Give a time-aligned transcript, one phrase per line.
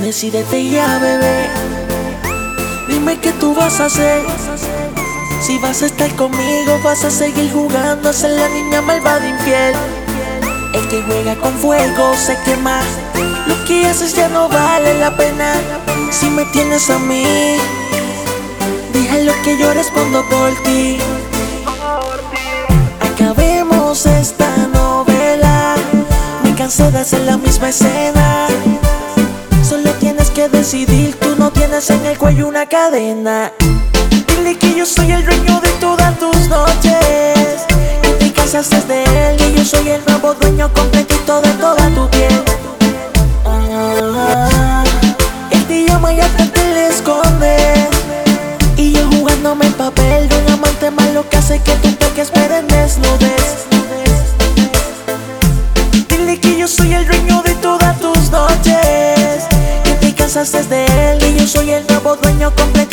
[0.00, 1.46] Decídete ya, bebé.
[2.88, 4.22] Dime qué tú vas a hacer.
[5.42, 9.74] Si vas a estar conmigo, vas a seguir jugando a ser la niña malvada infiel.
[10.72, 12.80] El que juega con fuego se quema.
[13.46, 15.52] Lo que haces ya no vale la pena.
[16.10, 17.56] Si me tienes a mí,
[18.94, 20.98] dije lo que yo respondo por ti.
[23.00, 25.74] Acabemos esta novela.
[26.42, 28.48] Me cansé de hacer la misma escena.
[30.40, 33.52] Que decidir, tú no tienes en el cuello una cadena.
[34.26, 37.66] Dile que yo soy el dueño de todas tus noches.
[38.00, 42.08] Que te casaste de él y yo soy el nuevo dueño completito de toda tu
[42.08, 42.42] piel.
[43.44, 44.82] Ah,
[45.50, 47.74] él te llama y hasta te le esconde.
[48.78, 52.56] Y yo jugándome el papel de un amante malo que hace que tú peques pero
[52.56, 53.66] en desnudez.
[56.08, 57.49] Dile que yo soy el dueño de.
[60.40, 62.89] Te casaste de él y yo soy el nuevo dueño completito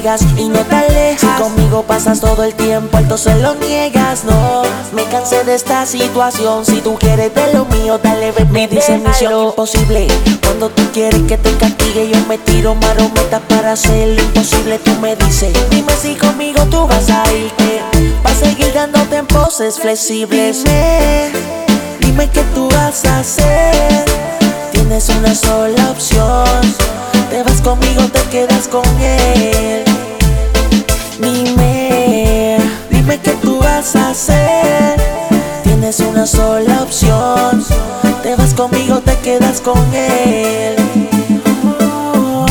[0.00, 1.20] juegas y no te alejas.
[1.20, 4.62] Si conmigo pasas todo el tiempo, alto se lo niegas, no.
[4.92, 6.64] Me cansé de esta situación.
[6.64, 8.50] Si tú quieres de lo mío, dale, ven.
[8.52, 10.08] Me dice misión imposible.
[10.42, 14.78] Cuando tú quieres que te castigue, yo me tiro marometas para hacer lo imposible.
[14.78, 17.82] Tú me dices, dime si conmigo tú vas a irte.
[18.24, 20.64] Va a seguir dándote en poses flexibles.
[20.64, 21.30] Dime,
[22.00, 24.04] dime qué tú vas a hacer.
[24.72, 26.90] Tienes una sola opción.
[27.30, 29.89] Te vas conmigo, te quedas con él.
[39.62, 40.76] Con él.
[41.80, 42.46] Oh,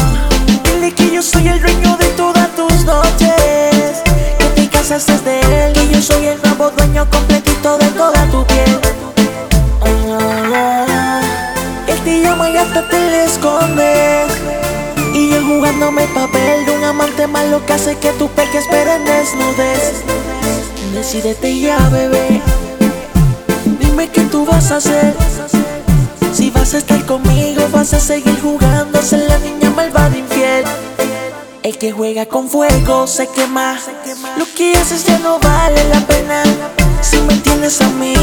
[0.63, 4.03] dile que yo soy el dueño de todas tus noches.
[4.37, 8.45] Que te casaste de él y yo soy el nuevo dueño completito de toda tu
[8.45, 8.79] piel.
[9.81, 11.21] Ah,
[11.87, 14.31] él te llama hasta te le escondes.
[15.13, 18.91] Y yo jugándome el papel de un amante malo que hace que tú peques pero
[18.93, 20.03] en desnudez.
[20.93, 22.41] Decídete ya, bebé.
[23.79, 25.15] Dime qué tú vas a hacer.
[26.31, 30.63] Si vas a estar conmigo, vas a seguir jugando ser la niña malvada infiel.
[31.63, 33.77] El que juega con fuego se quema.
[34.37, 36.43] Lo que haces ya no vale la pena.
[37.01, 38.13] Si me tienes a mí,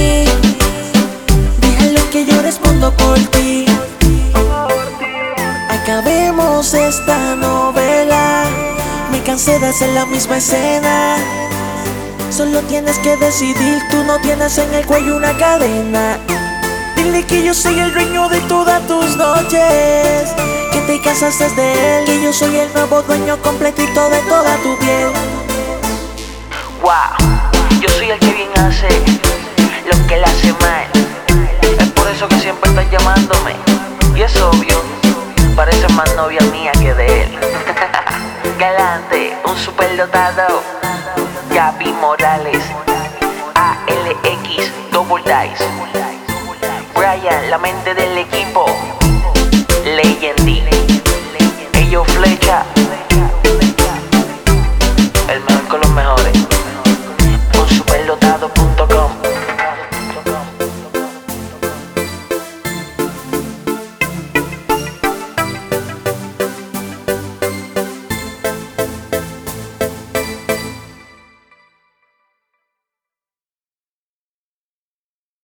[1.60, 3.66] dije lo que yo respondo por ti.
[5.68, 8.44] Acabemos esta novela.
[9.10, 11.16] Me cansé de hacer la misma escena.
[12.30, 16.18] Solo tienes que decidir, tú no tienes en el cuello una cadena.
[16.96, 20.34] Dile que yo soy el dueño de todas tus noches.
[20.72, 24.76] Que te casaste de él y yo soy el nuevo dueño completito de toda tu
[24.78, 25.10] piel.
[26.80, 28.88] Wow, yo soy el que bien hace
[29.90, 30.86] lo que le hace mal.
[31.78, 33.54] Es por eso que siempre estás llamándome.
[34.14, 34.82] Y es obvio,
[35.54, 37.38] parece más novia mía que de él.
[38.58, 40.62] Galante, un superdotado.
[41.50, 42.62] Gaby Morales,
[43.54, 45.95] ALX Double Dice.
[47.26, 48.65] La mente del equipo.